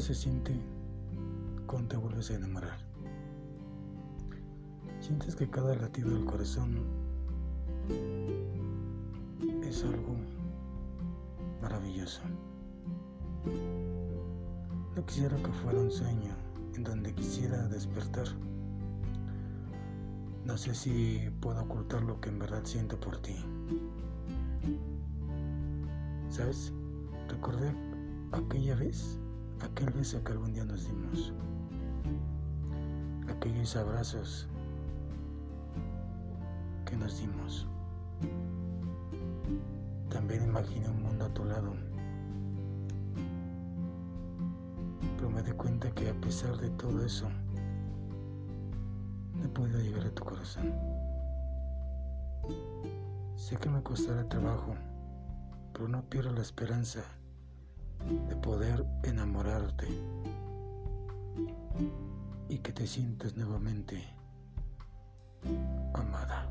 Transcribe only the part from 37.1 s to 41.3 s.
dimos. También imaginé un mundo